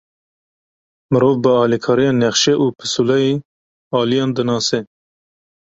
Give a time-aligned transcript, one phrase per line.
[1.11, 3.33] Mirov, bi alîkariya nexşe û pisûleyê
[3.99, 4.79] aliyan dinase.